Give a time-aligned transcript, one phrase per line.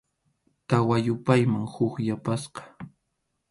[0.67, 2.61] Tawa yupayman huk yapasqa.